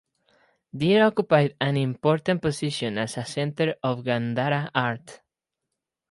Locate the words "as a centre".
2.97-3.75